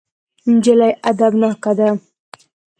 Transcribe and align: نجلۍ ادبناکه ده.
نجلۍ 0.51 0.91
ادبناکه 1.09 1.71
ده. 1.77 1.89